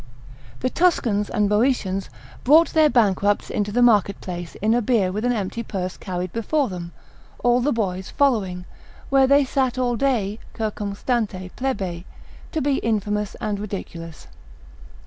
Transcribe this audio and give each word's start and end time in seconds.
The 0.61 0.69
Tuscans 0.71 1.29
and 1.29 1.47
Boetians 1.47 2.09
brought 2.43 2.69
their 2.73 2.89
bankrupts 2.89 3.51
into 3.51 3.71
the 3.71 3.83
marketplace 3.83 4.55
in 4.55 4.73
a 4.73 4.81
bier 4.81 5.11
with 5.11 5.23
an 5.25 5.31
empty 5.31 5.61
purse 5.61 5.95
carried 5.95 6.33
before 6.33 6.69
them, 6.69 6.91
all 7.43 7.61
the 7.61 7.71
boys 7.71 8.09
following, 8.09 8.65
where 9.11 9.27
they 9.27 9.45
sat 9.45 9.77
all 9.77 9.95
day 9.95 10.39
circumstante 10.57 11.49
plebe, 11.55 12.05
to 12.51 12.61
be 12.63 12.77
infamous 12.77 13.35
and 13.39 13.59
ridiculous. 13.59 14.25